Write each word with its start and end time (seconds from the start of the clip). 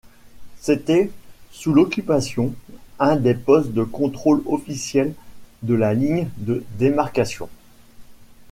C'était, 0.61 1.11
sous 1.51 1.75
l'Occupation, 1.75 2.55
un 2.97 3.15
des 3.17 3.35
postes 3.35 3.69
de 3.71 3.83
contrôle 3.83 4.41
officiels 4.47 5.13
de 5.61 5.75
la 5.75 5.93
Ligne 5.93 6.27
de 6.37 6.63
démarcation. 6.79 7.49